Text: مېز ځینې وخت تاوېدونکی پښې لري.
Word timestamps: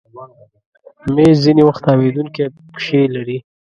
مېز 1.15 1.35
ځینې 1.45 1.63
وخت 1.65 1.81
تاوېدونکی 1.87 2.43
پښې 2.73 3.01
لري. 3.15 3.37